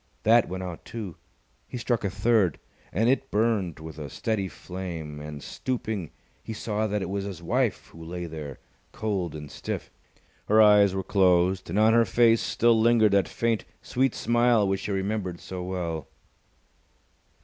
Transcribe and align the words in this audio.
That 0.23 0.49
went 0.49 0.63
out, 0.63 0.83
too. 0.83 1.15
He 1.67 1.77
struck 1.77 2.03
a 2.03 2.09
third, 2.09 2.57
and 2.91 3.07
it 3.07 3.29
burnt 3.29 3.79
with 3.79 3.99
a 3.99 4.09
steady 4.09 4.47
flame; 4.47 5.19
and, 5.19 5.43
stooping, 5.43 6.09
he 6.41 6.53
saw 6.53 6.87
that 6.87 7.03
it 7.03 7.07
was 7.11 7.25
his 7.25 7.43
wife 7.43 7.89
who 7.89 8.03
lay 8.03 8.25
there, 8.25 8.57
cold 8.93 9.35
and 9.35 9.51
stiff. 9.51 9.91
Her 10.47 10.59
eyes 10.59 10.95
were 10.95 11.03
closed, 11.03 11.69
and 11.69 11.77
on 11.77 11.93
her 11.93 12.03
face 12.05 12.41
still 12.41 12.81
lingered 12.81 13.11
that 13.11 13.27
faint, 13.27 13.63
sweet 13.83 14.15
smile 14.15 14.67
which 14.67 14.87
he 14.87 14.91
remembered 14.91 15.39
so 15.39 15.61
well. 15.61 16.07